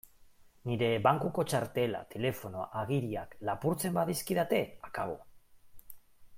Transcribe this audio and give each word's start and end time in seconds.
Nire 0.69 0.87
bankuko 1.07 1.45
txartela, 1.51 1.99
telefonoa, 2.15 2.65
agiriak... 2.81 3.37
lapurtzen 3.51 3.95
badizkidate, 4.01 4.63
akabo! 4.91 5.19